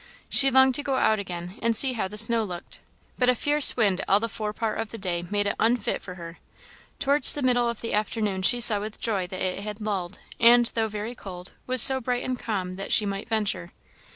She 0.29 0.49
longed 0.49 0.73
to 0.73 0.81
go 0.81 0.95
out 0.95 1.19
again 1.19 1.59
and 1.61 1.75
see 1.75 1.93
how 1.93 2.07
the 2.07 2.17
snow 2.17 2.43
looked, 2.43 2.79
but 3.19 3.29
a 3.29 3.35
fierce 3.35 3.77
wind 3.77 4.03
all 4.07 4.19
the 4.19 4.27
fore 4.27 4.51
part 4.51 4.79
of 4.79 4.89
the 4.89 4.97
day 4.97 5.21
made 5.29 5.45
it 5.45 5.55
unfit 5.59 6.01
for 6.01 6.15
her. 6.15 6.39
Towards 6.97 7.33
the 7.33 7.43
middle 7.43 7.69
of 7.69 7.81
the 7.81 7.93
afternoon 7.93 8.41
she 8.41 8.61
saw 8.61 8.79
with 8.79 8.99
joy 8.99 9.27
that 9.27 9.39
it 9.43 9.59
had 9.59 9.79
lulled, 9.79 10.17
and, 10.39 10.65
though 10.73 10.87
very 10.87 11.13
cold, 11.13 11.51
was 11.67 11.83
so 11.83 12.01
bright 12.01 12.23
and 12.23 12.39
calm, 12.39 12.77
that 12.77 12.91
she 12.91 13.05
might 13.05 13.29
venture. 13.29 13.73